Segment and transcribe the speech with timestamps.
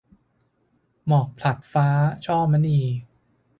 [1.07, 1.87] หมอกผลัดฟ้า-
[2.25, 2.79] ช่อมณี